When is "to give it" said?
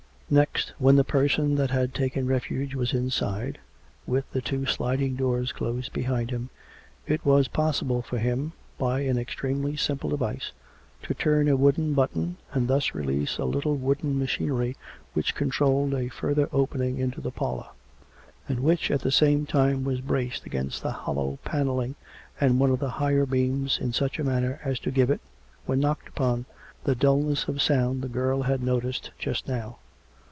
24.79-25.19